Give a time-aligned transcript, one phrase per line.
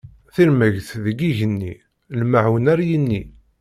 [0.33, 1.73] Tirmegt deg igenni,
[2.19, 3.23] lmaɛun ar yini.